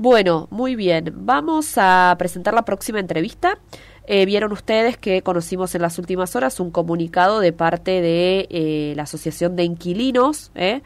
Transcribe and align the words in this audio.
Bueno, 0.00 0.48
muy 0.50 0.76
bien. 0.76 1.12
Vamos 1.14 1.74
a 1.76 2.16
presentar 2.18 2.54
la 2.54 2.64
próxima 2.64 3.00
entrevista. 3.00 3.58
Eh, 4.06 4.24
vieron 4.24 4.50
ustedes 4.50 4.96
que 4.96 5.20
conocimos 5.20 5.74
en 5.74 5.82
las 5.82 5.98
últimas 5.98 6.34
horas 6.34 6.58
un 6.58 6.70
comunicado 6.70 7.38
de 7.38 7.52
parte 7.52 8.00
de 8.00 8.48
eh, 8.48 8.94
la 8.96 9.02
Asociación 9.02 9.56
de 9.56 9.64
Inquilinos 9.64 10.52
¿eh? 10.54 10.80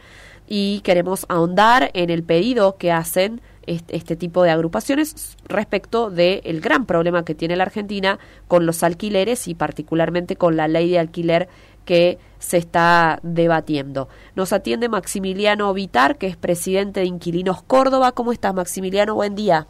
y 0.48 0.80
queremos 0.80 1.27
ahondar 1.29 1.92
en 1.95 2.11
el 2.11 2.24
pedido 2.24 2.77
que 2.77 2.90
hacen 2.90 3.40
este, 3.66 4.16
tipo 4.16 4.43
de 4.43 4.50
agrupaciones 4.50 5.36
respecto 5.48 6.11
del 6.11 6.61
gran 6.61 6.86
problema 6.86 7.25
que 7.25 7.34
tiene 7.34 7.57
la 7.57 7.64
Argentina 7.64 8.18
con 8.48 8.66
los 8.66 8.82
alquileres 8.82 9.48
y 9.48 9.54
particularmente 9.54 10.36
con 10.36 10.57
la 10.57 10.68
ley 10.68 10.90
de 10.90 10.98
alquiler 10.98 11.48
que 11.85 12.18
se 12.39 12.57
está 12.57 13.18
debatiendo. 13.22 14.08
Nos 14.35 14.53
atiende 14.53 14.89
Maximiliano 14.89 15.72
Vitar, 15.72 16.16
que 16.16 16.27
es 16.27 16.36
presidente 16.36 17.00
de 17.00 17.07
Inquilinos 17.07 17.62
Córdoba. 17.62 18.12
¿Cómo 18.12 18.32
estás, 18.32 18.54
Maximiliano? 18.54 19.14
Buen 19.14 19.35
día. 19.35 19.67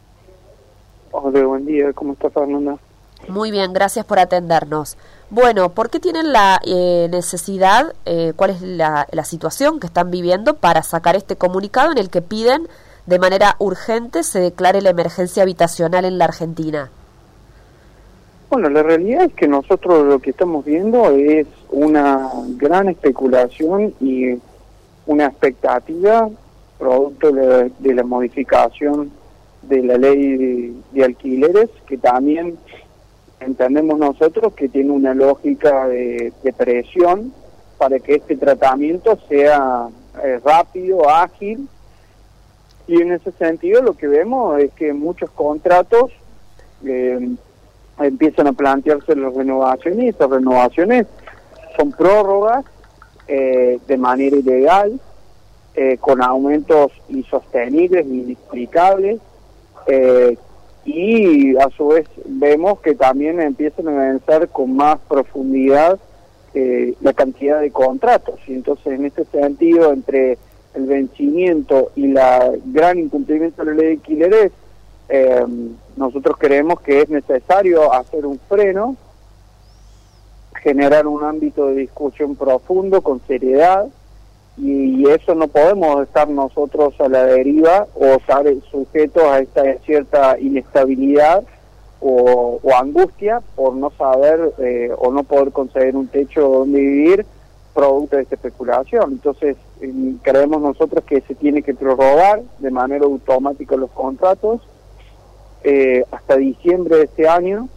Hola, 1.11 1.45
buen 1.45 1.65
día. 1.65 1.93
¿Cómo 1.93 2.13
estás, 2.13 2.33
Fernanda? 2.33 2.77
Muy 3.27 3.49
bien, 3.49 3.73
gracias 3.73 4.05
por 4.05 4.19
atendernos. 4.19 4.97
Bueno, 5.29 5.69
¿por 5.69 5.89
qué 5.89 5.99
tienen 5.99 6.31
la 6.31 6.59
eh, 6.63 7.07
necesidad, 7.09 7.93
eh, 8.05 8.33
cuál 8.35 8.51
es 8.51 8.61
la, 8.61 9.07
la 9.11 9.23
situación 9.23 9.79
que 9.79 9.87
están 9.87 10.11
viviendo 10.11 10.57
para 10.57 10.83
sacar 10.83 11.15
este 11.15 11.35
comunicado 11.35 11.91
en 11.91 11.97
el 11.97 12.09
que 12.09 12.21
piden 12.21 12.67
de 13.05 13.19
manera 13.19 13.55
urgente 13.59 14.23
se 14.23 14.39
declare 14.39 14.81
la 14.81 14.89
emergencia 14.89 15.43
habitacional 15.43 16.05
en 16.05 16.17
la 16.17 16.25
Argentina? 16.25 16.89
Bueno, 18.49 18.69
la 18.69 18.83
realidad 18.83 19.25
es 19.25 19.33
que 19.33 19.47
nosotros 19.47 20.05
lo 20.05 20.19
que 20.19 20.29
estamos 20.29 20.63
viendo 20.65 21.11
es 21.11 21.47
una 21.71 22.29
gran 22.57 22.89
especulación 22.89 23.93
y 23.99 24.39
una 25.05 25.25
expectativa 25.25 26.29
producto 26.77 27.31
de, 27.31 27.93
la 27.93 28.03
modificación 28.03 29.11
de 29.63 29.83
la 29.83 29.97
ley 29.97 30.75
de, 30.91 31.03
alquileres, 31.03 31.69
que 31.87 31.97
también 31.97 32.57
entendemos 33.39 33.97
nosotros 33.97 34.53
que 34.53 34.69
tiene 34.69 34.91
una 34.91 35.13
lógica 35.13 35.87
de, 35.87 36.33
presión 36.57 37.33
para 37.77 37.99
que 37.99 38.15
este 38.15 38.37
tratamiento 38.37 39.17
sea 39.27 39.89
eh, 40.23 40.39
rápido, 40.43 41.09
ágil, 41.09 41.67
y 42.87 43.01
en 43.01 43.11
ese 43.11 43.31
sentido 43.33 43.81
lo 43.81 43.93
que 43.95 44.07
vemos 44.07 44.59
es 44.59 44.71
que 44.73 44.93
muchos 44.93 45.29
contratos 45.31 46.11
eh, 46.85 47.35
empiezan 47.99 48.47
a 48.47 48.53
plantearse 48.53 49.15
las 49.15 49.33
renovaciones 49.33 50.05
y 50.05 50.07
esas 50.09 50.29
renovaciones 50.29 51.07
son 51.77 51.91
prórrogas 51.91 52.65
eh, 53.27 53.79
de 53.87 53.97
manera 53.97 54.35
ilegal, 54.35 54.99
eh, 55.73 55.97
con 55.99 56.21
aumentos 56.21 56.91
insostenibles, 57.09 58.05
inexplicables, 58.05 59.19
eh, 59.87 60.37
y 60.85 61.57
a 61.57 61.69
su 61.75 61.87
vez 61.87 62.07
vemos 62.25 62.79
que 62.81 62.93
también 62.93 63.41
empiezan 63.41 63.87
a 63.87 63.91
vencer 63.91 64.49
con 64.49 64.75
más 64.75 64.99
profundidad 65.07 65.99
la 67.01 67.11
cantidad 67.11 67.59
de 67.59 67.69
contratos. 67.69 68.39
Y 68.47 68.53
entonces, 68.53 68.87
en 68.87 69.03
este 69.03 69.25
sentido, 69.25 69.91
entre 69.91 70.37
el 70.75 70.85
vencimiento 70.85 71.91
y 71.95 72.07
la 72.07 72.51
gran 72.65 72.99
incumplimiento 72.99 73.63
de 73.63 73.71
la 73.71 73.77
ley 73.77 73.87
de 73.87 73.93
alquileres, 73.93 74.51
eh, 75.09 75.45
nosotros 75.95 76.35
creemos 76.37 76.81
que 76.81 77.01
es 77.01 77.09
necesario 77.09 77.93
hacer 77.93 78.25
un 78.25 78.39
freno, 78.49 78.95
generar 80.61 81.07
un 81.07 81.23
ámbito 81.23 81.67
de 81.67 81.75
discusión 81.75 82.35
profundo, 82.35 83.01
con 83.01 83.21
seriedad, 83.27 83.87
y, 84.57 85.05
eso 85.09 85.35
no 85.35 85.47
podemos 85.47 86.01
estar 86.03 86.27
nosotros 86.27 86.99
a 86.99 87.07
la 87.07 87.23
deriva 87.25 87.87
o 87.93 88.05
estar 88.05 88.45
sujetos 88.71 89.23
a 89.23 89.39
esta 89.39 89.61
cierta 89.85 90.39
inestabilidad 90.39 91.43
o, 91.99 92.59
angustia 92.77 93.41
por 93.55 93.75
no 93.75 93.91
saber 93.91 94.53
eh, 94.59 94.91
o 94.97 95.11
no 95.11 95.23
poder 95.23 95.51
conseguir 95.51 95.95
un 95.95 96.07
techo 96.07 96.41
donde 96.41 96.79
vivir 96.79 97.25
producto 97.75 98.15
de 98.15 98.23
esta 98.23 98.35
especulación. 98.35 99.11
Entonces, 99.11 99.57
creemos 100.23 100.61
nosotros 100.61 101.03
que 101.03 101.21
se 101.21 101.35
tiene 101.35 101.61
que 101.61 101.75
prorrogar 101.75 102.41
de 102.59 102.71
manera 102.71 103.05
automática 103.05 103.75
los 103.75 103.91
contratos 103.91 104.61
eh, 105.63 106.03
hasta 106.11 106.37
diciembre 106.37 106.97
de 106.97 107.03
este 107.03 107.27
año, 107.27 107.67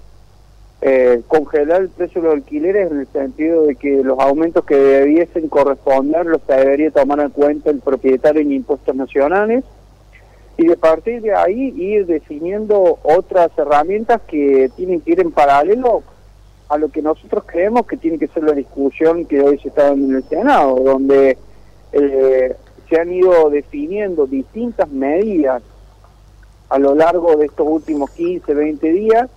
eh, 0.80 1.22
congelar 1.26 1.82
el 1.82 1.88
precio 1.88 2.20
de 2.22 2.28
los 2.28 2.36
alquileres 2.36 2.90
en 2.90 3.00
el 3.00 3.06
sentido 3.08 3.64
de 3.64 3.74
que 3.74 4.04
los 4.04 4.18
aumentos 4.20 4.64
que 4.64 4.76
debiesen 4.76 5.48
corresponder 5.48 6.26
los 6.26 6.46
debería 6.46 6.90
tomar 6.90 7.18
en 7.20 7.30
cuenta 7.30 7.70
el 7.70 7.80
propietario 7.80 8.42
en 8.42 8.52
impuestos 8.52 8.94
nacionales 8.94 9.64
y 10.56 10.66
de 10.66 10.76
partir 10.76 11.22
de 11.22 11.34
ahí 11.34 11.72
ir 11.76 12.06
definiendo 12.06 12.98
otras 13.02 13.50
herramientas 13.56 14.20
que 14.28 14.70
tienen 14.76 15.00
que 15.00 15.12
ir 15.12 15.20
en 15.20 15.32
paralelo 15.32 16.02
a 16.68 16.78
lo 16.78 16.88
que 16.90 17.02
nosotros 17.02 17.44
creemos 17.46 17.86
que 17.86 17.96
tiene 17.96 18.18
que 18.18 18.28
ser 18.28 18.44
la 18.44 18.52
discusión 18.52 19.24
que 19.24 19.40
hoy 19.40 19.58
se 19.58 19.68
está 19.68 19.84
dando 19.84 20.06
en 20.06 20.16
el 20.16 20.24
Senado, 20.24 20.76
donde 20.76 21.38
eh, 21.92 22.56
se 22.88 23.00
han 23.00 23.12
ido 23.12 23.50
definiendo 23.50 24.26
distintas 24.26 24.88
medidas 24.90 25.62
a 26.68 26.78
lo 26.78 26.94
largo 26.94 27.36
de 27.36 27.46
estos 27.46 27.66
últimos 27.66 28.10
15, 28.10 28.52
20 28.52 28.92
días, 28.92 29.30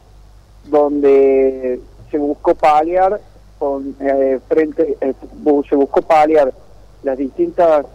donde 0.65 1.79
se 2.09 2.17
buscó 2.17 2.53
paliar 2.55 3.21
con 3.57 3.95
eh, 3.99 4.39
frente 4.47 4.97
eh, 4.99 5.13
se 5.69 5.75
buscó 5.75 6.01
paliar 6.01 6.51
las 7.03 7.17
distintas 7.17 7.85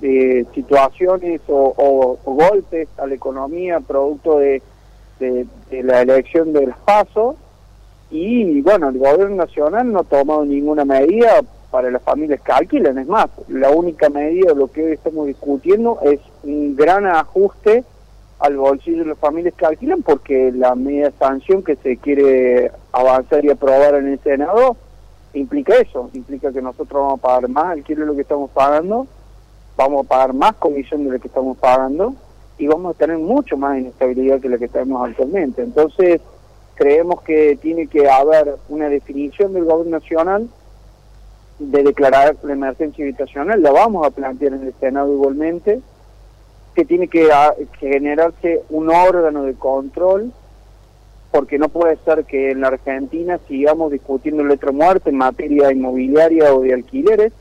eh, 0.00 0.44
situaciones 0.54 1.40
o, 1.48 2.16
golpes 2.24 2.88
a 2.96 3.06
la 3.06 3.14
economía 3.14 3.80
producto 3.80 4.38
de, 4.38 4.62
de, 5.18 5.46
la 5.82 6.02
elección 6.02 6.52
del 6.52 6.72
pasos 6.84 7.34
y 8.10 8.60
bueno 8.62 8.88
el 8.88 8.98
gobierno 8.98 9.36
nacional 9.36 9.92
no 9.92 10.00
ha 10.00 10.04
tomado 10.04 10.44
ninguna 10.44 10.84
medida 10.84 11.40
para 11.70 11.90
las 11.90 12.02
familias 12.02 12.40
que 12.40 12.52
alquilan 12.52 12.98
es 12.98 13.06
más 13.06 13.28
la 13.48 13.70
única 13.70 14.08
medida 14.08 14.52
de 14.52 14.58
lo 14.58 14.68
que 14.68 14.84
hoy 14.84 14.92
estamos 14.92 15.26
discutiendo 15.26 15.98
es 16.02 16.20
un 16.42 16.74
gran 16.74 17.06
ajuste 17.06 17.84
al 18.38 18.56
bolsillo 18.56 19.00
de 19.00 19.10
las 19.10 19.18
familias 19.18 19.54
que 19.54 19.66
alquilan 19.66 20.02
porque 20.02 20.52
la 20.52 20.74
media 20.74 21.12
sanción 21.18 21.62
que 21.62 21.76
se 21.76 21.96
quiere 21.96 22.70
avanzar 22.92 23.44
y 23.44 23.50
aprobar 23.50 23.96
en 23.96 24.08
el 24.08 24.20
Senado 24.20 24.76
implica 25.34 25.74
eso, 25.76 26.10
implica 26.14 26.52
que 26.52 26.62
nosotros 26.62 27.02
vamos 27.02 27.18
a 27.18 27.22
pagar 27.22 27.48
más 27.48 27.64
alquiler 27.66 28.00
de 28.00 28.06
lo 28.06 28.14
que 28.14 28.22
estamos 28.22 28.50
pagando, 28.50 29.06
vamos 29.76 30.04
a 30.04 30.08
pagar 30.08 30.32
más 30.34 30.54
comisión 30.54 31.04
de 31.04 31.12
lo 31.12 31.20
que 31.20 31.28
estamos 31.28 31.56
pagando 31.58 32.14
y 32.58 32.66
vamos 32.66 32.94
a 32.94 32.98
tener 32.98 33.18
mucho 33.18 33.56
más 33.56 33.78
inestabilidad 33.78 34.40
que 34.40 34.48
la 34.48 34.58
que 34.58 34.68
tenemos 34.68 35.08
actualmente. 35.08 35.62
Entonces, 35.62 36.20
creemos 36.78 37.22
que 37.22 37.58
tiene 37.60 37.88
que 37.88 38.08
haber 38.08 38.54
una 38.68 38.88
definición 38.88 39.52
del 39.52 39.64
gobierno 39.64 39.98
nacional 39.98 40.48
de 41.58 41.82
declarar 41.82 42.36
la 42.44 42.52
emergencia 42.52 43.04
habitacional, 43.04 43.60
la 43.60 43.72
vamos 43.72 44.06
a 44.06 44.12
plantear 44.12 44.52
en 44.52 44.62
el 44.62 44.74
Senado 44.78 45.12
igualmente, 45.12 45.80
que 46.76 46.84
tiene 46.84 47.08
que, 47.08 47.28
generarse 47.80 48.62
un 48.70 48.90
órgano 48.90 49.42
de 49.42 49.54
control, 49.54 50.32
porque 51.32 51.58
no 51.58 51.68
puede 51.68 51.96
ser 52.04 52.24
que 52.24 52.52
en 52.52 52.60
la 52.60 52.68
Argentina 52.68 53.40
sigamos 53.48 53.90
discutiendo 53.90 54.44
letra 54.44 54.70
muerte 54.70 55.10
en 55.10 55.16
materia 55.16 55.72
inmobiliaria 55.72 56.54
o 56.54 56.60
de 56.60 56.74
alquileres, 56.74 57.32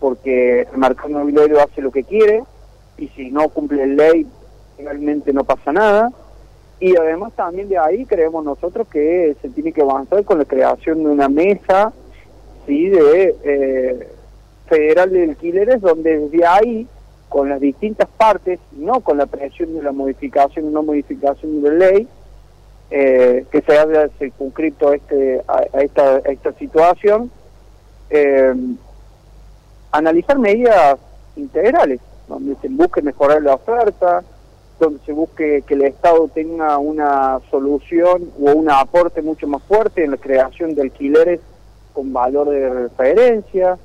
porque 0.00 0.62
el 0.62 0.78
mercado 0.78 1.10
inmobiliario 1.10 1.60
hace 1.60 1.82
lo 1.82 1.90
que 1.90 2.04
quiere 2.04 2.44
y 2.96 3.08
si 3.08 3.30
no 3.30 3.50
cumple 3.50 3.86
la 3.86 4.04
ley 4.04 4.26
realmente 4.78 5.34
no 5.34 5.44
pasa 5.44 5.70
nada. 5.70 6.10
Y 6.78 6.96
además 6.96 7.32
también 7.34 7.68
de 7.68 7.78
ahí 7.78 8.04
creemos 8.04 8.44
nosotros 8.44 8.86
que 8.88 9.34
se 9.40 9.48
tiene 9.48 9.72
que 9.72 9.82
avanzar 9.82 10.24
con 10.24 10.38
la 10.38 10.44
creación 10.44 11.04
de 11.04 11.10
una 11.10 11.28
mesa 11.28 11.92
sí 12.66 12.88
de 12.88 13.36
eh, 13.44 14.08
federal 14.66 15.10
de 15.10 15.24
alquileres 15.24 15.80
donde 15.80 16.18
desde 16.18 16.44
ahí 16.44 16.86
con 17.28 17.48
las 17.48 17.60
distintas 17.60 18.08
partes, 18.16 18.60
no 18.72 19.00
con 19.00 19.18
la 19.18 19.26
presión 19.26 19.74
de 19.74 19.82
la 19.82 19.92
modificación 19.92 20.66
o 20.66 20.70
no 20.70 20.82
modificación 20.82 21.62
de 21.62 21.70
ley, 21.72 22.08
eh, 22.90 23.44
que 23.50 23.62
se 23.62 23.76
haya 23.76 24.08
circunscrito 24.18 24.92
este, 24.92 25.42
a, 25.48 25.62
esta, 25.80 26.18
esta 26.18 26.52
situación, 26.52 27.30
eh, 28.10 28.54
analizar 29.90 30.38
medidas 30.38 30.98
integrales, 31.34 32.00
donde 32.28 32.54
se 32.56 32.68
busque 32.68 33.02
mejorar 33.02 33.42
la 33.42 33.54
oferta, 33.54 34.22
donde 34.78 35.00
se 35.04 35.12
busque 35.12 35.62
que 35.66 35.74
el 35.74 35.82
Estado 35.82 36.28
tenga 36.28 36.78
una 36.78 37.40
solución 37.50 38.30
o 38.40 38.52
un 38.52 38.70
aporte 38.70 39.22
mucho 39.22 39.46
más 39.46 39.62
fuerte 39.62 40.04
en 40.04 40.10
la 40.12 40.16
creación 40.16 40.74
de 40.74 40.82
alquileres 40.82 41.40
con 41.92 42.12
valor 42.12 42.50
de 42.50 42.68
referencia, 42.68 43.78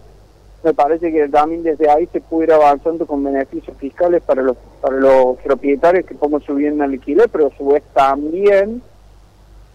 me 0.64 0.74
parece 0.74 1.12
que 1.12 1.28
también 1.28 1.64
desde 1.64 1.90
ahí 1.90 2.08
se 2.12 2.22
puede 2.22 2.46
ir 2.46 2.54
avanzando 2.54 3.08
con 3.08 3.24
beneficios 3.24 3.76
fiscales 3.78 4.22
para 4.22 4.44
los 4.44 4.58
para 4.80 4.98
los 4.98 5.38
propietarios 5.40 6.06
que 6.06 6.14
pongan 6.16 6.42
su 6.42 6.56
bien 6.56 6.82
al 6.82 6.92
alquiler, 6.92 7.30
pero 7.30 7.48
a 7.48 7.58
su 7.58 7.68
vez 7.68 7.84
también 7.94 8.82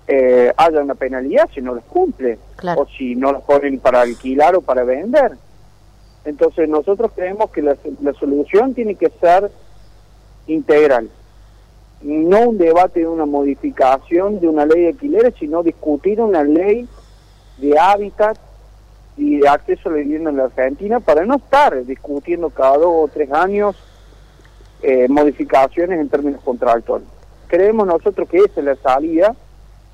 eh, 0.07 0.53
haya 0.57 0.81
una 0.81 0.95
penalidad 0.95 1.49
si 1.53 1.61
no 1.61 1.75
los 1.75 1.85
cumple 1.85 2.39
o 2.77 2.87
si 2.87 3.17
no 3.17 3.33
los 3.33 3.43
ponen 3.43 3.81
para 3.81 4.03
alquilar 4.03 4.55
o 4.55 4.61
para 4.61 4.85
vender. 4.85 5.33
Entonces 6.25 6.69
nosotros 6.69 7.11
creemos 7.15 7.51
que 7.51 7.63
la, 7.63 7.77
la 8.03 8.13
solución 8.15 8.75
tiene 8.75 8.95
que 8.95 9.11
ser 9.21 9.51
integral. 10.47 11.11
no 12.03 12.51
un 12.51 12.59
debate 12.59 13.01
de 13.01 13.07
una 13.07 13.27
modificación 13.27 14.39
de 14.39 14.49
una 14.49 14.67
ley 14.67 14.83
de 14.83 14.89
alquileres, 14.89 15.35
sino 15.39 15.63
discutir 15.63 16.21
una 16.21 16.45
ley 16.45 16.87
de 17.59 17.79
hábitat 17.79 18.39
y 19.17 19.39
de 19.39 19.49
acceso 19.49 19.89
a 19.89 19.93
la 19.93 19.99
vivienda 19.99 20.31
en 20.31 20.37
la 20.37 20.45
Argentina 20.45 21.01
para 21.01 21.25
no 21.25 21.37
estar 21.37 21.85
discutiendo 21.85 22.51
cada 22.51 22.77
dos 22.77 22.93
o 22.93 23.11
tres 23.13 23.33
años 23.33 23.77
eh, 24.83 25.09
modificaciones 25.09 25.99
en 25.99 26.09
términos 26.09 26.43
contractuales. 26.43 27.09
Creemos 27.49 27.87
nosotros 27.87 28.29
que 28.29 28.39
esa 28.39 28.61
es 28.61 28.65
la 28.65 28.77
salida, 28.77 29.35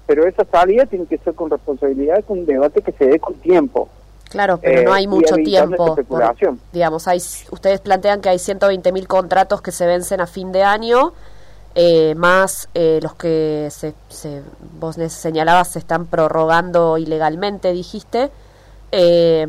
pero 0.07 0.27
esa 0.27 0.45
salida 0.45 0.87
tiene 0.87 1.07
que 1.07 1.19
ser 1.19 1.35
con 1.35 1.51
responsabilidad, 1.51 2.25
con 2.25 2.41
un 2.41 2.47
debate 2.47 2.83
que 2.83 2.93
se 2.93 3.07
dé 3.07 3.21
con 3.21 3.35
tiempo. 3.35 3.89
Claro, 4.33 4.59
pero 4.59 4.83
no 4.83 4.95
hay 4.95 5.07
mucho 5.07 5.37
tiempo. 5.37 5.97
digamos, 6.73 7.07
hay, 7.07 7.19
ustedes 7.51 7.81
plantean 7.81 8.21
que 8.23 8.31
hay 8.31 8.39
120 8.39 8.91
mil 8.93 9.07
contratos 9.07 9.61
que 9.61 9.73
se 9.73 9.87
vencen 9.87 10.21
a 10.23 10.27
fin 10.27 10.53
de 10.53 10.65
año, 10.65 11.13
eh, 11.75 12.15
más 12.15 12.69
eh, 12.75 12.99
los 13.03 13.15
que 13.15 13.69
se, 13.71 13.95
se, 14.09 14.43
vos 14.81 14.97
señalabas 15.09 15.69
se 15.69 15.79
están 15.79 16.07
prorrogando 16.07 16.97
ilegalmente, 16.97 17.73
dijiste. 17.73 18.31
Eh, 18.91 19.47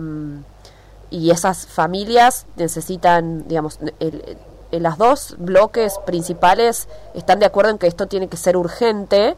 y 1.10 1.32
esas 1.32 1.66
familias 1.68 2.46
necesitan, 2.58 3.48
digamos, 3.48 3.80
el, 4.00 4.38
las 4.72 4.98
dos 4.98 5.36
bloques 5.38 6.00
principales 6.06 6.90
están 7.14 7.40
de 7.40 7.46
acuerdo 7.46 7.72
en 7.72 7.78
que 7.78 7.88
esto 7.88 8.08
tiene 8.08 8.28
que 8.28 8.38
ser 8.38 8.58
urgente, 8.58 9.38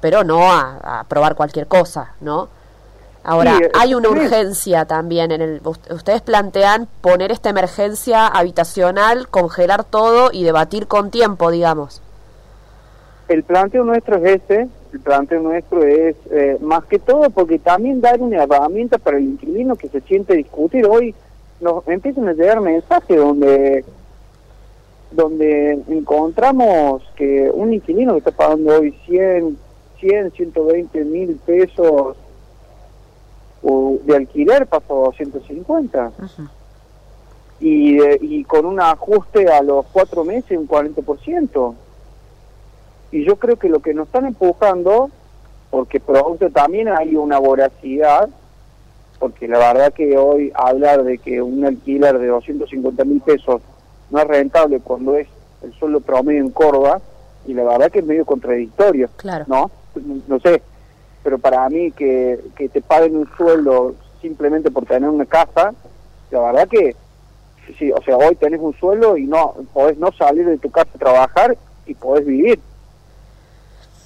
pero 0.00 0.22
no 0.22 0.52
a, 0.52 0.78
a 0.82 1.00
aprobar 1.00 1.34
cualquier 1.34 1.66
cosa, 1.66 2.14
¿no? 2.20 2.48
Ahora, 3.22 3.58
hay 3.78 3.94
una 3.94 4.08
urgencia 4.08 4.86
también 4.86 5.30
en 5.30 5.42
el 5.42 5.60
ustedes 5.64 6.22
plantean 6.22 6.88
poner 7.02 7.30
esta 7.30 7.50
emergencia 7.50 8.26
habitacional, 8.26 9.28
congelar 9.28 9.84
todo 9.84 10.30
y 10.32 10.42
debatir 10.42 10.86
con 10.86 11.10
tiempo, 11.10 11.50
digamos. 11.50 12.00
El 13.28 13.44
planteo 13.44 13.84
nuestro 13.84 14.16
es 14.16 14.42
ese, 14.42 14.68
el 14.92 15.00
planteo 15.00 15.40
nuestro 15.40 15.84
es 15.84 16.16
eh, 16.30 16.56
más 16.60 16.84
que 16.84 16.98
todo 16.98 17.28
porque 17.30 17.58
también 17.58 18.00
dar 18.00 18.20
una 18.20 18.42
herramienta 18.42 18.98
para 18.98 19.18
el 19.18 19.24
inquilino 19.24 19.76
que 19.76 19.88
se 19.88 20.00
siente 20.00 20.34
discutir. 20.34 20.86
Hoy 20.86 21.14
nos 21.60 21.86
empiezan 21.88 22.26
a 22.28 22.32
llegar 22.32 22.60
mensajes 22.60 23.16
donde 23.16 23.84
donde 25.10 25.72
encontramos 25.88 27.02
que 27.16 27.50
un 27.52 27.74
inquilino 27.74 28.12
que 28.12 28.18
está 28.18 28.30
pagando 28.30 28.78
hoy 28.78 28.94
100, 29.06 29.58
100 29.98 30.30
120 30.30 31.04
mil 31.04 31.34
pesos 31.44 32.16
de 33.62 34.16
alquiler 34.16 34.66
pasó 34.66 35.02
a 35.02 35.06
250. 35.06 36.12
Y, 37.60 38.00
y 38.02 38.44
con 38.44 38.64
un 38.64 38.80
ajuste 38.80 39.52
a 39.52 39.62
los 39.62 39.84
cuatro 39.92 40.24
meses 40.24 40.56
un 40.56 40.66
40%. 40.66 41.74
Y 43.12 43.24
yo 43.24 43.36
creo 43.36 43.56
que 43.56 43.68
lo 43.68 43.80
que 43.80 43.92
nos 43.92 44.06
están 44.06 44.26
empujando, 44.26 45.10
porque 45.70 46.00
producto 46.00 46.50
también 46.50 46.88
hay 46.88 47.16
una 47.16 47.38
voracidad, 47.38 48.28
porque 49.18 49.46
la 49.48 49.58
verdad 49.58 49.92
que 49.92 50.16
hoy 50.16 50.52
hablar 50.54 51.04
de 51.04 51.18
que 51.18 51.42
un 51.42 51.64
alquiler 51.64 52.18
de 52.18 52.28
250 52.28 53.04
mil 53.04 53.20
pesos 53.20 53.60
no 54.10 54.18
es 54.18 54.26
rentable 54.26 54.80
cuando 54.80 55.16
es 55.16 55.28
el 55.62 55.72
sueldo 55.74 56.00
promedio 56.00 56.40
en 56.40 56.50
Córdoba, 56.50 57.00
y 57.46 57.52
la 57.52 57.64
verdad 57.64 57.90
que 57.90 57.98
es 57.98 58.04
medio 58.06 58.24
contradictorio, 58.24 59.10
claro. 59.16 59.44
¿no? 59.48 59.70
No 60.28 60.40
sé, 60.40 60.62
pero 61.22 61.38
para 61.38 61.68
mí 61.68 61.90
que, 61.92 62.40
que 62.56 62.68
te 62.68 62.80
paguen 62.80 63.16
un 63.16 63.28
sueldo 63.36 63.94
simplemente 64.20 64.70
por 64.70 64.86
tener 64.86 65.08
una 65.08 65.26
casa, 65.26 65.72
la 66.30 66.40
verdad 66.40 66.68
que, 66.68 66.94
sí, 67.78 67.90
o 67.92 68.02
sea, 68.02 68.16
hoy 68.16 68.36
tenés 68.36 68.60
un 68.60 68.74
sueldo 68.74 69.16
y 69.16 69.24
no 69.24 69.54
podés 69.72 69.98
no 69.98 70.12
salir 70.12 70.46
de 70.46 70.58
tu 70.58 70.70
casa 70.70 70.90
a 70.94 70.98
trabajar 70.98 71.56
y 71.86 71.94
podés 71.94 72.26
vivir. 72.26 72.60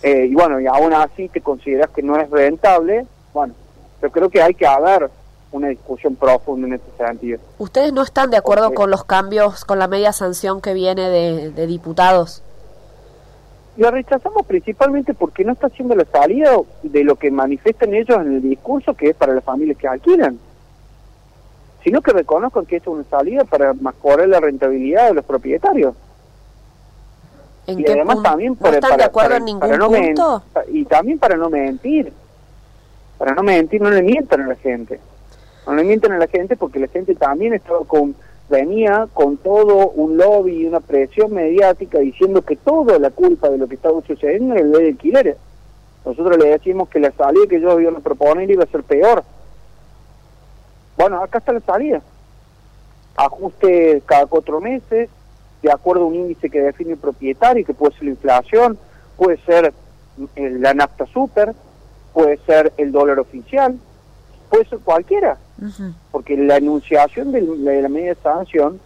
Eh, 0.03 0.27
y 0.31 0.35
bueno, 0.35 0.61
y 0.61 0.67
aún 0.67 0.93
así 0.93 1.29
te 1.29 1.41
consideras 1.41 1.91
que 1.91 2.03
no 2.03 2.19
es 2.19 2.29
rentable, 2.31 3.07
bueno, 3.33 3.55
yo 4.03 4.11
creo 4.11 4.29
que 4.29 4.43
hay 4.43 4.55
que 4.55 4.67
haber 4.67 5.11
una 5.51 5.69
discusión 5.69 6.17
profunda 6.17 6.67
en 6.67 6.75
este 6.75 7.05
sentido. 7.05 7.39
¿Ustedes 7.59 7.93
no 7.93 8.03
están 8.03 8.31
de 8.31 8.37
acuerdo 8.37 8.75
con 8.75 8.91
los 8.91 9.05
cambios, 9.05 9.65
con 9.65 9.79
la 9.79 9.89
media 9.89 10.13
sanción 10.13 10.61
que 10.61 10.75
viene 10.75 11.09
de, 11.09 11.51
de 11.51 11.67
diputados? 11.67 12.43
La 13.77 13.91
rechazamos 13.91 14.47
principalmente 14.47 15.15
porque 15.15 15.45
no 15.45 15.53
está 15.53 15.67
haciendo 15.67 15.97
la 15.97 16.05
salida 16.05 16.57
de 16.83 17.05
lo 17.05 17.17
que 17.17 17.31
manifiestan 17.31 17.93
ellos 17.93 18.17
en 18.21 18.35
el 18.35 18.43
discurso, 18.43 18.95
que 18.95 19.11
es 19.11 19.17
para 19.17 19.35
las 19.35 19.43
familias 19.43 19.77
que 19.77 19.89
alquilan, 19.89 20.39
sino 21.83 22.01
que 22.01 22.13
reconozcan 22.13 22.67
que 22.67 22.77
esto 22.77 22.93
es 22.93 22.95
una 22.99 23.11
salida 23.11 23.45
para 23.45 23.75
mejorar 23.75 24.29
la 24.29 24.39
rentabilidad 24.39 25.09
de 25.09 25.15
los 25.15 25.25
propietarios. 25.25 25.95
¿En 27.67 27.81
y 27.81 27.87
además 27.87 28.23
también 28.23 28.55
para, 28.57 28.77
están 28.77 28.97
de 28.99 29.05
acuerdo 29.05 29.37
en 29.37 29.45
ningún 29.47 29.79
punto? 29.79 30.43
y 30.69 30.85
también 30.85 31.19
para 31.19 31.37
no 31.37 31.51
mentir. 31.51 32.13
Para 33.19 33.35
no 33.35 33.43
mentir, 33.43 33.81
no 33.81 33.91
le 33.91 34.03
mientan 34.03 34.43
a 34.43 34.47
la 34.49 34.57
gente. 34.57 35.01
No 35.67 35.75
le 35.75 35.83
mientan 35.83 36.13
a 36.13 36.19
la 36.19 36.27
gente 36.27 36.57
porque 36.57 36.79
la 36.79 36.89
gente 36.89 37.15
también 37.15 37.55
estaba 37.55 37.81
con 37.87 38.15
venía 38.49 39.09
con 39.13 39.37
todo 39.37 39.89
un 39.91 40.17
lobby 40.17 40.63
y 40.63 40.67
una 40.67 40.81
presión 40.81 41.33
mediática 41.33 41.99
diciendo 41.99 42.43
que 42.43 42.57
toda 42.57 42.99
la 42.99 43.11
culpa 43.11 43.49
de 43.49 43.59
lo 43.59 43.67
que 43.67 43.77
estaba 43.77 44.01
sucediendo 44.03 44.55
era 44.55 44.63
el 44.63 44.73
de 44.73 44.89
alquileres. 44.89 45.37
Nosotros 46.05 46.37
le 46.37 46.51
decimos 46.51 46.89
que 46.89 47.01
la 47.01 47.13
salida 47.13 47.47
que 47.49 47.57
ellos 47.57 47.81
iban 47.81 47.97
a 47.97 48.01
proponer 48.01 48.51
iba 48.51 48.65
a 48.65 48.69
ser 48.69 48.83
peor. 48.83 49.25
Bueno, 50.97 51.23
acá 51.23 51.39
está 51.39 51.53
la 51.53 51.61
salida. 51.61 52.03
Ajuste 53.17 54.03
cada 54.05 54.27
cuatro 54.27 54.61
meses, 54.61 55.09
de 55.63 55.73
acuerdo 55.73 56.05
a 56.05 56.07
un 56.07 56.15
índice 56.15 56.51
que 56.51 56.61
define 56.61 56.93
el 56.93 56.99
propietario, 56.99 57.65
que 57.65 57.73
puede 57.73 57.95
ser 57.95 58.05
la 58.05 58.11
inflación, 58.11 58.79
puede 59.17 59.39
ser 59.39 59.73
la 60.37 60.75
nafta 60.75 61.07
super, 61.07 61.55
puede 62.13 62.37
ser 62.39 62.73
el 62.77 62.93
dólar 62.93 63.19
oficial, 63.19 63.79
puede 64.51 64.67
ser 64.67 64.81
cualquiera 64.81 65.39
porque 66.11 66.37
la 66.37 66.57
enunciación 66.57 67.33
de, 67.33 67.43
la 67.43 67.89
medida 67.89 68.15
de 68.15 68.21
sanción 68.23 68.81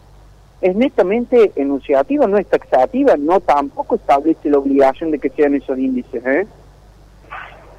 es 0.60 0.75
netamente 0.75 1.52
enunciativa, 1.56 2.26
no 2.26 2.38
es 2.38 2.46
taxativa, 2.46 3.16
no 3.16 3.40
tampoco 3.40 3.94
establece 3.94 4.50
la 4.50 4.58
obligación 4.58 5.10
de 5.10 5.19
que 5.19 5.30
sean 5.30 5.54
esos 5.54 5.78
índices. 5.78 6.25
¿eh? 6.26 6.46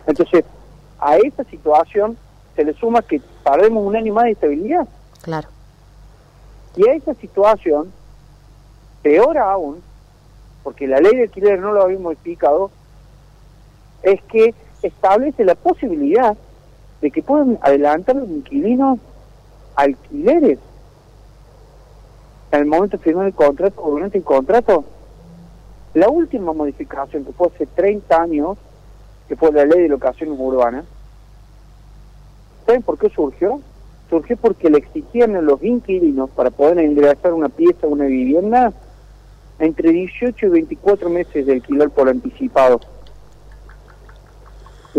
Entonces, 0.08 0.46
a 1.00 1.18
esta 1.18 1.44
situación 1.46 2.18
se 2.56 2.64
le 2.64 2.74
suma 2.74 3.02
que 3.02 3.22
perdemos 3.44 3.86
un 3.86 3.96
año 3.96 4.14
más 4.14 4.26
de 4.26 4.32
estabilidad. 4.32 4.88
Claro. 5.22 5.50
Y 6.76 6.88
a 6.88 6.94
esa 6.94 7.14
situación, 7.16 7.92
peor 9.02 9.38
aún, 9.38 9.82
porque 10.64 10.88
la 10.88 11.00
ley 11.00 11.16
de 11.16 11.24
alquiler 11.24 11.60
no 11.60 11.74
lo 11.74 11.84
habíamos 11.84 12.14
explicado, 12.14 12.72
es 14.04 14.22
que 14.24 14.54
establece 14.82 15.44
la 15.44 15.56
posibilidad 15.56 16.38
de 17.02 17.12
que 17.12 17.24
puedan 17.24 17.58
adelantar 17.62 18.16
los 18.16 18.30
inquilinos 18.30 19.00
alquileres 19.76 20.60
en 22.52 22.60
el 22.60 22.66
momento 22.66 22.98
de 22.98 23.04
firmar 23.04 23.28
el 23.28 23.34
contrato 23.34 23.82
o 23.82 23.92
durante 23.92 24.18
el 24.18 24.24
contrato. 24.24 24.84
La 25.94 26.10
última 26.10 26.54
modificación 26.54 27.26
que 27.26 27.32
fue 27.32 27.48
hace 27.48 27.66
30 27.66 28.22
años, 28.22 28.58
que 29.28 29.36
fue 29.36 29.52
la 29.52 29.66
ley 29.66 29.84
de 29.84 29.88
locaciones 29.88 30.38
urbanas, 30.40 30.86
¿saben 32.66 32.84
por 32.84 32.98
qué 32.98 33.10
surgió? 33.10 33.62
Surgió 34.10 34.38
porque 34.38 34.70
le 34.70 34.80
exigían 34.80 35.36
a 35.36 35.42
los 35.42 35.64
inquilinos 35.64 36.30
para 36.32 36.50
poder 36.50 36.84
ingresar 36.84 37.34
una 37.34 37.50
pieza, 37.50 37.88
una 37.88 38.06
vivienda, 38.06 38.74
entre 39.60 39.92
18 39.92 40.46
y 40.46 40.50
24 40.50 41.10
meses 41.10 41.46
de 41.46 41.54
alquiler 41.54 41.90
por 41.90 42.10
anticipado. 42.10 42.80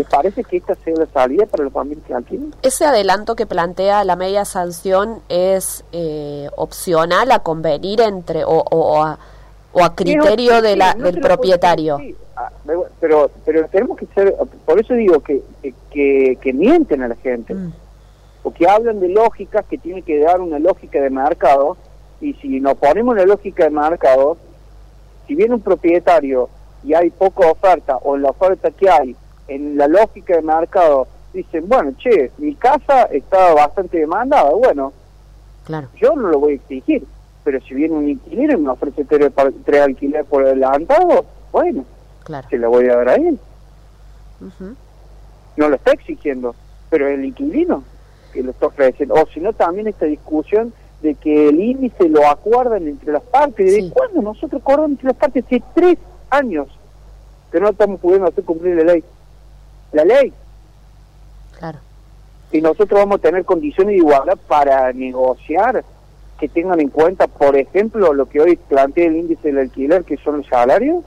¿Les 0.01 0.09
parece 0.09 0.43
que 0.43 0.57
esta 0.57 0.73
sea 0.83 0.95
la 0.95 1.05
salida 1.05 1.45
para 1.45 1.63
los 1.63 1.71
familias 1.71 2.09
alquilan? 2.09 2.55
¿Ese 2.63 2.85
adelanto 2.85 3.35
que 3.35 3.45
plantea 3.45 4.03
la 4.03 4.15
media 4.15 4.45
sanción 4.45 5.21
es 5.29 5.85
eh, 5.91 6.49
opcional 6.55 7.31
a 7.31 7.37
convenir 7.43 8.01
entre 8.01 8.43
o, 8.43 8.63
o, 8.71 9.03
a, 9.03 9.19
o 9.73 9.83
a 9.83 9.93
criterio 9.93 10.59
de 10.63 10.75
la, 10.75 10.95
del 10.95 11.19
propietario? 11.21 11.99
Ah, 12.35 12.49
pero 12.99 13.29
pero 13.45 13.67
tenemos 13.67 13.95
que 13.95 14.07
ser, 14.07 14.35
por 14.65 14.79
eso 14.79 14.95
digo 14.95 15.19
que, 15.19 15.43
que, 15.91 16.39
que 16.41 16.51
mienten 16.51 17.03
a 17.03 17.07
la 17.07 17.15
gente, 17.17 17.53
mm. 17.53 17.71
porque 18.41 18.67
hablan 18.67 18.99
de 18.99 19.09
lógicas 19.09 19.63
que 19.69 19.77
tienen 19.77 20.01
que 20.01 20.17
dar 20.17 20.41
una 20.41 20.57
lógica 20.57 20.99
de 20.99 21.11
mercado, 21.11 21.77
y 22.21 22.33
si 22.41 22.59
nos 22.59 22.73
ponemos 22.73 23.15
la 23.15 23.25
lógica 23.25 23.65
de 23.65 23.69
mercado, 23.69 24.37
si 25.27 25.35
viene 25.35 25.53
un 25.53 25.61
propietario 25.61 26.49
y 26.83 26.95
hay 26.95 27.11
poca 27.11 27.51
oferta, 27.51 27.97
o 28.01 28.17
la 28.17 28.31
oferta 28.31 28.71
que 28.71 28.89
hay 28.89 29.15
en 29.55 29.77
la 29.77 29.87
lógica 29.87 30.35
de 30.35 30.41
mercado 30.41 31.07
dicen, 31.33 31.67
bueno, 31.67 31.93
che, 31.97 32.31
mi 32.37 32.55
casa 32.55 33.03
está 33.03 33.53
bastante 33.53 33.99
demandada, 33.99 34.51
bueno, 34.51 34.93
claro. 35.63 35.87
yo 35.95 36.15
no 36.15 36.29
lo 36.29 36.39
voy 36.39 36.53
a 36.53 36.55
exigir, 36.55 37.05
pero 37.43 37.59
si 37.61 37.73
viene 37.73 37.95
un 37.95 38.09
inquilino 38.09 38.53
y 38.53 38.57
me 38.57 38.69
ofrece 38.69 39.05
tres, 39.05 39.31
tres 39.65 39.81
alquileres 39.81 40.25
por 40.27 40.43
adelantado, 40.43 41.25
bueno, 41.51 41.85
claro. 42.23 42.47
se 42.49 42.57
la 42.57 42.67
voy 42.67 42.87
a 42.89 42.95
dar 42.95 43.09
a 43.09 43.15
él. 43.15 43.39
No 45.57 45.69
lo 45.69 45.75
está 45.75 45.91
exigiendo, 45.91 46.55
pero 46.89 47.07
el 47.07 47.23
inquilino 47.25 47.83
que 48.33 48.41
lo 48.41 48.51
está 48.51 48.67
ofreciendo. 48.67 49.15
O 49.15 49.25
si 49.27 49.39
no, 49.39 49.53
también 49.53 49.87
esta 49.87 50.05
discusión 50.05 50.73
de 51.01 51.15
que 51.15 51.49
el 51.49 51.59
índice 51.59 52.09
lo 52.09 52.27
acuerdan 52.27 52.87
entre 52.87 53.11
las 53.11 53.23
partes. 53.23 53.71
¿De 53.71 53.89
cuándo 53.91 54.21
nosotros 54.21 54.61
acordamos 54.61 54.91
entre 54.91 55.07
las 55.07 55.17
partes? 55.17 55.45
Hace 55.45 55.61
tres 55.75 55.97
años 56.29 56.67
que 57.51 57.59
no 57.59 57.69
estamos 57.69 57.99
pudiendo 57.99 58.27
hacer 58.27 58.43
cumplir 58.43 58.75
la 58.77 58.93
ley. 58.93 59.03
La 59.91 60.05
ley. 60.05 60.33
Claro. 61.57 61.79
Y 62.51 62.61
nosotros 62.61 62.99
vamos 62.99 63.17
a 63.17 63.21
tener 63.21 63.45
condiciones 63.45 63.93
de 63.93 63.97
igualdad 63.97 64.37
para 64.47 64.91
negociar 64.93 65.83
que 66.39 66.49
tengan 66.49 66.79
en 66.79 66.89
cuenta, 66.89 67.27
por 67.27 67.55
ejemplo, 67.55 68.13
lo 68.13 68.27
que 68.27 68.41
hoy 68.41 68.55
plantea 68.55 69.05
el 69.05 69.15
índice 69.15 69.49
del 69.49 69.59
alquiler, 69.59 70.03
que 70.03 70.17
son 70.17 70.37
los 70.37 70.47
salarios. 70.47 71.03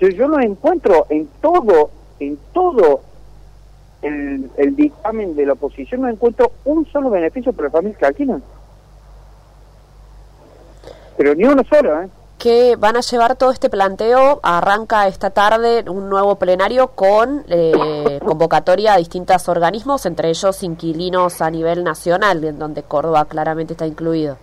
Yo, 0.00 0.08
yo 0.08 0.26
no 0.26 0.40
encuentro 0.40 1.06
en 1.10 1.28
todo, 1.40 1.90
en 2.18 2.38
todo 2.52 3.02
el, 4.02 4.50
el 4.56 4.74
dictamen 4.74 5.36
de 5.36 5.46
la 5.46 5.52
oposición, 5.52 6.02
no 6.02 6.08
encuentro 6.08 6.52
un 6.64 6.86
solo 6.86 7.10
beneficio 7.10 7.52
para 7.52 7.64
las 7.64 7.72
familias 7.72 7.98
que 7.98 8.06
alquilan. 8.06 8.42
Pero 11.16 11.34
ni 11.34 11.44
uno 11.44 11.62
solo, 11.64 12.02
¿eh? 12.02 12.08
Que 12.38 12.76
van 12.76 12.96
a 12.96 13.00
llevar 13.00 13.36
todo 13.36 13.50
este 13.50 13.70
planteo. 13.70 14.40
Arranca 14.42 15.08
esta 15.08 15.30
tarde 15.30 15.84
un 15.88 16.08
nuevo 16.10 16.36
plenario 16.36 16.88
con 16.88 17.44
eh, 17.48 18.18
convocatoria 18.24 18.94
a 18.94 18.96
distintos 18.98 19.48
organismos, 19.48 20.04
entre 20.06 20.28
ellos 20.28 20.62
inquilinos 20.62 21.40
a 21.40 21.50
nivel 21.50 21.82
nacional, 21.84 22.44
en 22.44 22.58
donde 22.58 22.82
Córdoba 22.82 23.24
claramente 23.24 23.72
está 23.72 23.86
incluido. 23.86 24.36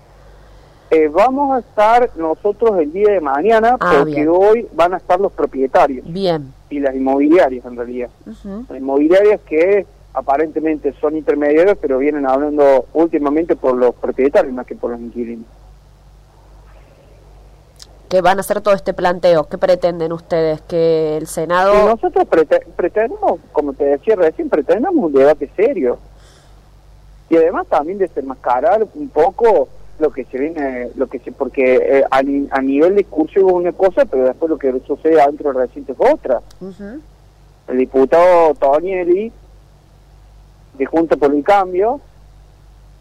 Eh, 0.90 1.08
vamos 1.08 1.56
a 1.56 1.60
estar 1.60 2.10
nosotros 2.18 2.80
el 2.80 2.92
día 2.94 3.14
de 3.14 3.20
mañana, 3.22 3.78
Ah, 3.80 3.96
porque 4.00 4.12
bien. 4.16 4.30
hoy 4.30 4.68
van 4.74 4.94
a 4.94 4.98
estar 4.98 5.20
los 5.20 5.32
propietarios 5.32 6.06
Bien. 6.08 6.54
y 6.70 6.80
las 6.80 6.94
inmobiliarias 6.96 7.66
en 7.66 7.76
realidad. 7.76 8.10
Las 8.26 8.78
inmobiliarias 8.80 9.42
que 9.42 9.88
aparentemente 10.14 10.94
son 11.02 11.18
intermediarios, 11.18 11.78
pero 11.82 11.98
vienen 11.98 12.28
hablando 12.28 12.86
últimamente 12.94 13.56
por 13.56 13.76
los 13.76 13.96
propietarios 13.96 14.54
más 14.54 14.68
que 14.68 14.76
por 14.76 14.92
los 14.92 15.00
inquilinos. 15.00 15.48
Que 18.14 18.22
van 18.22 18.38
a 18.38 18.42
hacer 18.42 18.62
todo 18.62 18.76
este 18.76 18.94
planteo. 18.94 19.46
¿Qué 19.50 19.58
pretenden 19.58 20.14
ustedes? 20.14 20.62
Que 20.62 21.18
el 21.18 21.24
Y 21.24 21.26
Senado... 21.26 21.74
nosotros 21.90 22.28
prete- 22.30 22.64
pretendemos, 22.76 23.40
como 23.52 23.74
te 23.74 23.86
decía 23.86 24.16
recién, 24.16 24.50
pretendemos 24.52 25.06
un 25.06 25.14
debate 25.14 25.50
serio. 25.56 25.98
Y 27.28 27.38
además 27.38 27.66
también 27.66 27.98
desenmascarar 27.98 28.86
un 28.94 29.10
poco 29.10 29.68
lo 29.98 30.12
que 30.12 30.26
se 30.26 30.38
viene, 30.38 30.92
lo 30.96 31.08
que 31.08 31.18
se, 31.18 31.32
porque 31.32 31.76
eh, 31.78 32.04
a, 32.12 32.22
ni- 32.22 32.48
a 32.52 32.62
nivel 32.62 32.96
discurso 32.98 33.40
es 33.40 33.46
una 33.52 33.72
cosa, 33.72 34.06
pero 34.06 34.26
después 34.26 34.48
lo 34.48 34.60
que 34.60 34.80
sucede 34.86 35.20
adentro 35.20 35.52
del 35.52 35.64
recinto 35.68 35.94
es 35.94 36.14
otra. 36.14 36.40
Ujú. 36.62 37.00
El 37.68 37.78
diputado 37.80 38.54
Tonieri, 38.54 39.32
de 40.78 40.86
Junta 40.86 41.16
por 41.18 41.34
el 41.34 41.44
Cambio, 41.44 42.00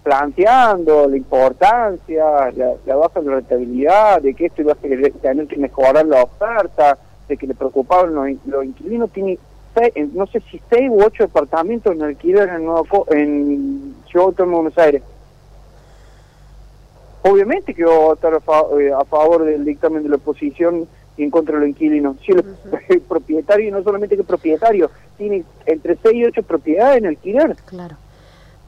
planteando 0.03 1.09
la 1.09 1.17
importancia, 1.17 2.51
la, 2.57 2.73
la 2.85 2.97
baja 2.97 3.21
rentabilidad, 3.21 4.21
de 4.23 4.35
que 4.35 4.47
esto 4.47 4.63
iba 4.63 4.73
a 4.73 4.77
tener 4.77 5.47
que 5.47 5.57
mejorar 5.57 6.05
la 6.07 6.23
oferta, 6.25 6.99
de 7.29 7.37
que 7.37 7.47
le 7.47 7.55
preocupaban 7.55 8.15
los, 8.15 8.29
los 8.47 8.65
inquilinos, 8.65 9.11
tiene 9.13 9.39
seis- 9.75 10.13
no 10.13 10.27
sé 10.27 10.41
si 10.51 10.61
seis 10.69 10.91
u 10.91 11.03
ocho 11.03 11.23
departamentos 11.25 11.95
en 11.95 12.03
alquiler 12.03 12.49
en, 12.49 12.65
Nuevo 12.65 13.07
en 13.11 13.95
Ciudad 14.11 14.27
Autónoma 14.27 14.57
de 14.57 14.63
Buenos 14.63 14.79
Aires. 14.79 15.03
Obviamente 17.25 17.73
que 17.73 17.85
va 17.85 17.95
a 17.95 17.99
votar 17.99 18.35
a, 18.35 18.41
fa- 18.41 18.65
eh, 18.81 18.93
a 18.93 19.05
favor 19.05 19.45
del 19.45 19.65
dictamen 19.65 20.03
de 20.03 20.09
la 20.09 20.17
oposición 20.17 20.89
y 21.17 21.23
en 21.23 21.31
contra 21.31 21.55
de 21.55 21.61
los 21.61 21.69
inquilinos. 21.69 22.17
Si 22.27 22.33
el, 22.33 22.45
el 22.89 23.01
propietario, 23.09 23.69
y 23.69 23.71
no 23.71 23.83
solamente 23.85 24.17
que 24.17 24.23
el 24.23 24.27
propietario, 24.27 24.91
tiene 25.17 25.45
entre 25.67 25.97
seis 26.03 26.15
y 26.17 26.25
ocho 26.25 26.43
propiedades 26.43 26.99
en 26.99 27.07
alquiler. 27.07 27.57
Claro. 27.67 27.97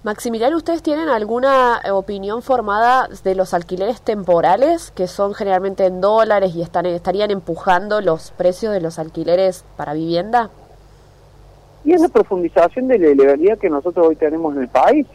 Maximiliano, 0.05 0.59
¿ustedes 0.59 0.83
tienen 0.83 1.09
alguna 1.09 1.81
eh, 1.83 1.91
opinión 1.91 2.43
formada 2.43 3.09
de 3.25 3.35
los 3.35 3.55
alquileres 3.55 4.03
temporales, 4.03 4.91
que 4.91 5.07
son 5.07 5.33
generalmente 5.33 5.87
en 5.87 6.03
dólares 6.03 6.55
y 6.55 6.61
están, 6.61 6.85
estarían 6.85 7.31
empujando 7.31 8.03
los 8.03 8.31
precios 8.33 8.75
de 8.75 8.83
los 8.83 8.99
alquileres 8.99 9.65
para 9.79 9.95
vivienda? 9.95 10.51
Y 11.87 11.95
es 11.95 12.03
la 12.03 12.11
profundización 12.11 12.87
de 12.87 12.99
la 12.99 13.09
ilegalidad 13.09 13.57
que 13.57 13.71
nosotros 13.71 14.09
hoy 14.09 14.17
tenemos 14.17 14.55
en 14.55 14.63
el 14.65 14.69
país. 14.69 15.07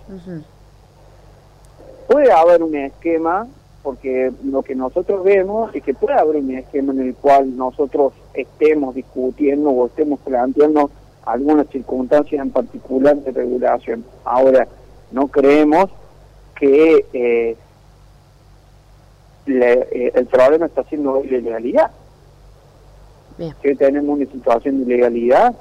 Puede 2.08 2.31
haber 2.31 2.63
un 2.63 2.74
esquema, 2.74 3.48
porque 3.84 4.31
lo 4.43 4.63
que 4.63 4.74
nosotros 4.74 5.24
vemos 5.24 5.69
es 5.75 5.84
que 5.84 5.93
puede 5.93 6.17
haber 6.17 6.38
un 6.38 6.50
esquema 6.50 6.93
en 6.93 7.01
el 7.01 7.13
cual 7.13 7.55
nosotros 7.55 8.13
estemos 8.34 8.96
discutiendo 8.96 9.69
o 9.69 9.86
estemos 9.86 10.19
planteando 10.22 10.89
algunas 11.25 11.67
circunstancias 11.67 12.41
en 12.41 12.50
particular 12.50 13.17
de 13.17 13.31
regulación. 13.31 14.03
Ahora, 14.25 14.67
no 15.11 15.27
creemos 15.27 15.89
que 16.55 17.05
eh, 17.13 17.57
le- 19.45 19.87
eh, 19.91 20.11
el 20.15 20.25
problema 20.27 20.65
está 20.65 20.83
siendo 20.83 21.13
hoy 21.13 21.27
la 21.27 21.37
ilegalidad. 21.37 21.91
Bien. 23.37 23.55
que 23.61 23.73
tenemos 23.73 24.17
una 24.19 24.29
situación 24.29 24.79
de 24.79 24.93
ilegalidad, 24.95 25.55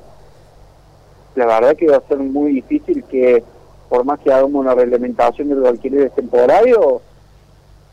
la 1.37 1.47
verdad 1.47 1.77
que 1.77 1.87
va 1.87 1.99
a 1.99 2.09
ser 2.09 2.19
muy 2.19 2.51
difícil 2.53 3.05
que, 3.05 3.45
por 3.89 4.05
más 4.05 4.19
que 4.19 4.33
hagamos 4.33 4.55
una 4.61 4.75
reglamentación 4.75 5.49
de 5.49 5.55
los 5.55 5.69
alquileres 5.69 6.13
temporarios, 6.13 7.01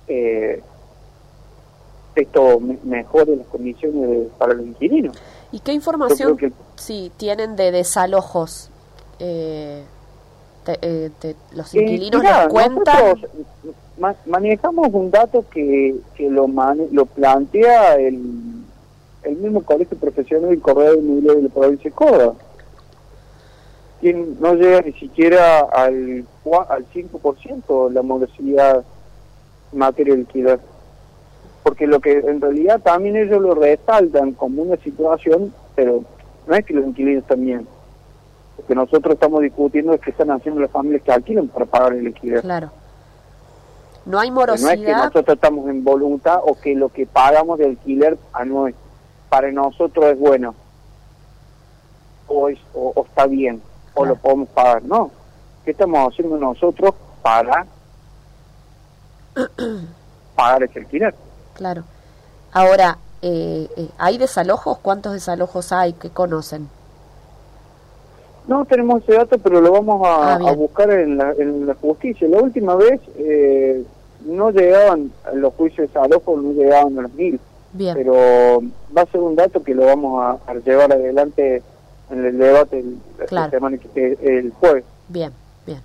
eh, 0.07 0.59
esto 2.15 2.59
me- 2.59 2.79
mejore 2.83 3.35
las 3.35 3.45
condiciones 3.45 4.09
de- 4.09 4.29
para 4.39 4.55
los 4.55 4.65
inquilinos. 4.65 5.15
¿Y 5.51 5.59
qué 5.59 5.73
información 5.73 6.35
que- 6.35 6.51
sí, 6.77 7.11
tienen 7.17 7.55
de 7.55 7.71
desalojos? 7.71 8.71
Eh, 9.19 9.83
te- 10.65 10.79
eh, 10.81 11.09
te- 11.19 11.35
¿Los 11.55 11.73
Eh, 11.73 11.81
inquilinos 11.81 12.21
mirá, 12.21 12.43
les 12.43 12.51
cuentan? 12.53 13.21
ma- 13.97 14.15
manejamos 14.25 14.89
un 14.91 15.09
dato 15.11 15.45
que, 15.49 15.95
que 16.15 16.29
lo, 16.29 16.47
mane- 16.47 16.87
lo 16.91 17.05
plantea 17.05 17.95
el, 17.95 18.19
el 19.23 19.35
mismo 19.37 19.63
colegio 19.63 19.97
profesional 19.97 20.49
del 20.49 20.61
Correo 20.61 20.95
Inmobiliario 20.95 21.41
de 21.43 21.47
la 21.49 21.53
provincia 21.53 21.89
de 21.89 21.95
Córdoba. 21.95 22.33
Quien 24.01 24.39
no 24.41 24.53
llega 24.55 24.81
ni 24.81 24.91
siquiera 24.93 25.61
al, 25.61 26.25
al 26.69 26.85
5% 26.93 27.89
la 27.91 28.01
morosidad 28.01 28.83
materia 29.71 30.13
de 30.13 30.19
alquiler. 30.21 30.59
Porque 31.63 31.87
lo 31.87 31.99
que 31.99 32.19
en 32.19 32.39
realidad 32.41 32.81
también 32.81 33.15
ellos 33.15 33.41
lo 33.41 33.55
resaltan 33.55 34.33
como 34.33 34.61
una 34.61 34.75
situación, 34.77 35.53
pero 35.75 36.03
no 36.47 36.55
es 36.55 36.63
que 36.65 36.73
los 36.73 36.85
inquilinos 36.85 37.23
también. 37.25 37.67
Lo 38.57 38.65
que 38.65 38.75
nosotros 38.75 39.13
estamos 39.15 39.41
discutiendo 39.41 39.93
es 39.93 40.01
que 40.01 40.11
están 40.11 40.31
haciendo 40.31 40.61
las 40.61 40.71
familias 40.71 41.01
que 41.03 41.11
alquilan 41.11 41.47
para 41.47 41.65
pagar 41.65 41.93
el 41.93 42.07
alquiler. 42.07 42.41
Claro. 42.41 42.71
No 44.05 44.19
hay 44.19 44.29
No 44.29 44.41
es 44.41 44.47
que 44.47 44.53
morosidad. 44.53 44.97
nosotros 45.05 45.35
estamos 45.35 45.67
en 45.67 45.83
voluntad 45.83 46.39
o 46.45 46.55
que 46.59 46.75
lo 46.75 46.89
que 46.89 47.05
pagamos 47.05 47.57
de 47.57 47.65
alquiler 47.65 48.17
anual 48.33 48.73
para 49.29 49.51
nosotros 49.51 50.05
es 50.05 50.19
bueno 50.19 50.53
o, 52.27 52.49
es, 52.49 52.59
o, 52.73 52.93
o 52.95 53.05
está 53.05 53.25
bien 53.27 53.61
o 53.93 54.01
Claro. 54.01 54.15
lo 54.15 54.21
podemos 54.21 54.49
pagar. 54.49 54.83
No. 54.83 55.11
¿Qué 55.63 55.71
estamos 55.71 56.13
haciendo 56.13 56.37
nosotros 56.37 56.93
para 57.23 57.65
pagar 60.35 60.63
ese 60.63 60.79
alquiler? 60.79 61.15
Claro. 61.53 61.83
Ahora, 62.53 62.97
eh, 63.21 63.67
eh, 63.75 63.89
¿hay 63.97 64.17
desalojos? 64.17 64.77
¿Cuántos 64.79 65.13
desalojos 65.13 65.71
hay 65.71 65.93
que 65.93 66.09
conocen? 66.09 66.69
No 68.47 68.63
tenemos 68.65 69.01
ese 69.03 69.13
dato, 69.13 69.37
pero 69.39 69.59
lo 69.61 69.71
vamos 69.71 70.05
a, 70.07 70.33
Ah, 70.35 70.39
a 70.49 70.53
buscar 70.53 70.91
en 70.91 71.17
la, 71.17 71.31
en 71.31 71.65
la 71.65 71.73
justicia. 71.75 72.27
La 72.27 72.41
última 72.41 72.75
vez 72.75 73.01
eh, 73.17 73.83
no 74.25 74.51
llegaban, 74.51 75.11
los 75.33 75.53
juicios 75.55 75.87
de 75.91 75.99
desalojo 75.99 76.37
no 76.37 76.51
llegaban 76.53 76.97
a 76.99 77.01
los 77.03 77.13
mil. 77.13 77.39
Bien. 77.73 77.93
pero 77.93 78.61
va 78.97 79.01
a 79.01 79.05
ser 79.07 79.19
un 79.19 79.35
dato 79.35 79.61
que 79.61 79.75
lo 79.75 79.85
vamos 79.85 80.23
a, 80.23 80.37
a 80.49 80.53
llevar 80.55 80.93
adelante 80.93 81.61
en 82.09 82.25
el 82.25 82.37
debate 82.37 82.79
el, 82.79 82.97
la 83.19 83.25
Claro. 83.25 83.51
semana 83.51 83.77
que 83.77 84.17
el 84.21 84.51
jueves. 84.51 84.85
Bien, 85.09 85.33
bien. 85.65 85.81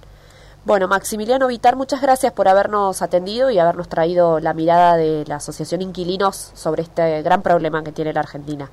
Bueno, 0.64 0.86
Maximiliano 0.86 1.48
Vitar, 1.48 1.74
muchas 1.74 2.00
gracias 2.00 2.32
por 2.32 2.46
habernos 2.46 3.02
atendido 3.02 3.50
y 3.50 3.58
habernos 3.58 3.88
traído 3.88 4.38
la 4.38 4.54
mirada 4.54 4.96
de 4.96 5.24
la 5.26 5.36
Asociación 5.36 5.82
Inquilinos 5.82 6.52
sobre 6.54 6.82
este 6.82 7.22
gran 7.22 7.42
problema 7.42 7.82
que 7.82 7.90
tiene 7.90 8.12
la 8.12 8.20
Argentina. 8.20 8.70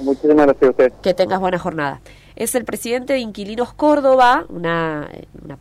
Muchísimas 0.00 0.46
gracias 0.46 0.62
a 0.62 0.70
usted. 0.70 0.92
Que 1.02 1.12
tengas 1.12 1.40
buena 1.40 1.58
jornada. 1.58 2.00
Es 2.40 2.54
el 2.54 2.64
presidente 2.64 3.12
de 3.12 3.18
Inquilinos 3.18 3.74
Córdoba, 3.74 4.46
una, 4.48 5.10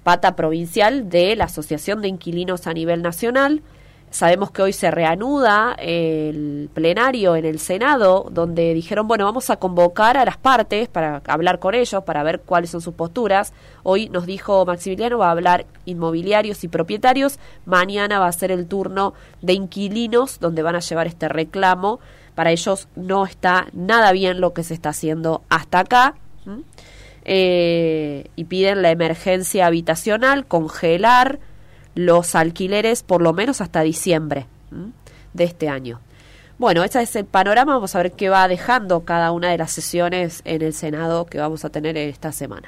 pata 0.02 0.38
provincial 0.38 1.10
de 1.10 1.36
la 1.36 1.44
Asociación 1.44 2.02
de 2.02 2.08
Inquilinos 2.08 2.68
a 2.68 2.74
nivel 2.74 3.02
nacional. 3.02 3.64
Sabemos 4.12 4.52
que 4.52 4.62
hoy 4.62 4.72
se 4.72 4.90
reanuda 4.90 5.76
el 5.78 6.70
plenario 6.74 7.36
en 7.36 7.44
el 7.44 7.60
Senado, 7.60 8.30
donde 8.32 8.74
dijeron, 8.74 9.10
bueno, 9.10 9.26
vamos 9.26 9.50
a 9.50 9.58
convocar 9.58 10.16
a 10.16 10.24
las 10.24 10.38
partes 10.38 10.88
para 10.88 11.22
hablar 11.28 11.60
con 11.60 11.76
ellos, 11.76 12.02
para 12.06 12.24
ver 12.24 12.44
cuáles 12.46 12.70
son 12.70 12.80
sus 12.80 12.94
posturas. 12.94 13.52
Hoy 13.84 14.08
nos 14.08 14.26
dijo 14.26 14.66
Maximiliano, 14.66 15.18
va 15.18 15.28
a 15.28 15.32
hablar 15.32 15.66
inmobiliarios 15.84 16.64
y 16.64 16.70
propietarios. 16.70 17.40
Mañana 17.66 18.20
va 18.20 18.28
a 18.28 18.32
ser 18.32 18.54
el 18.54 18.68
turno 18.68 19.14
de 19.42 19.52
inquilinos, 19.52 20.40
donde 20.40 20.64
van 20.64 20.78
a 20.78 20.80
llevar 20.80 21.08
este 21.08 21.28
reclamo. 21.28 22.00
Para 22.36 22.52
ellos 22.52 22.88
no 22.96 23.26
está 23.26 23.68
nada 23.74 24.14
bien 24.14 24.40
lo 24.40 24.54
que 24.54 24.64
se 24.64 24.76
está 24.76 24.92
haciendo 24.92 25.42
hasta 25.50 25.80
acá. 25.80 26.16
Eh, 27.26 28.26
y 28.36 28.46
piden 28.46 28.82
la 28.82 28.92
emergencia 28.92 29.68
habitacional, 29.68 30.46
congelar 30.46 31.40
los 31.96 32.36
alquileres 32.36 33.04
por 33.04 33.22
lo 33.22 33.34
menos 33.34 33.62
hasta 33.62 33.82
diciembre 33.82 34.48
de 35.34 35.44
este 35.44 35.70
año. 35.70 36.00
Bueno, 36.58 36.84
ese 36.84 37.02
es 37.02 37.16
el 37.16 37.24
panorama. 37.24 37.76
Vamos 37.76 37.96
a 37.96 38.00
ver 38.00 38.12
qué 38.12 38.28
va 38.28 38.46
dejando 38.50 39.06
cada 39.06 39.32
una 39.32 39.50
de 39.50 39.58
las 39.58 39.72
sesiones 39.72 40.42
en 40.44 40.62
el 40.62 40.74
Senado 40.74 41.26
que 41.26 41.38
vamos 41.38 41.64
a 41.64 41.70
tener 41.70 41.96
esta 41.96 42.34
semana. 42.34 42.68